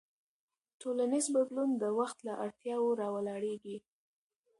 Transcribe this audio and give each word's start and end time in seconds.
ټولنیز 0.81 1.25
بدلون 1.35 1.69
د 1.81 1.83
وخت 1.99 2.17
له 2.27 2.33
اړتیاوو 2.45 2.97
راولاړېږي. 3.01 3.77